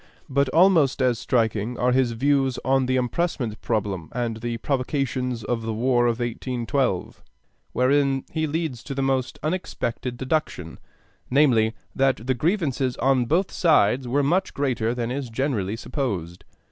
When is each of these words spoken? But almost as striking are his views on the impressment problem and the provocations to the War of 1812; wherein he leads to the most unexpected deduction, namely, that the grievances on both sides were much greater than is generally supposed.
But 0.27 0.49
almost 0.49 0.99
as 0.99 1.19
striking 1.19 1.77
are 1.77 1.91
his 1.91 2.13
views 2.13 2.57
on 2.65 2.87
the 2.87 2.95
impressment 2.95 3.61
problem 3.61 4.09
and 4.13 4.37
the 4.37 4.57
provocations 4.57 5.41
to 5.41 5.55
the 5.57 5.75
War 5.75 6.07
of 6.07 6.17
1812; 6.19 7.21
wherein 7.73 8.23
he 8.31 8.47
leads 8.47 8.81
to 8.85 8.95
the 8.95 9.03
most 9.03 9.37
unexpected 9.43 10.17
deduction, 10.17 10.79
namely, 11.29 11.75
that 11.95 12.25
the 12.25 12.33
grievances 12.33 12.97
on 12.97 13.25
both 13.25 13.51
sides 13.51 14.07
were 14.07 14.23
much 14.23 14.55
greater 14.55 14.95
than 14.95 15.11
is 15.11 15.29
generally 15.29 15.75
supposed. 15.75 16.45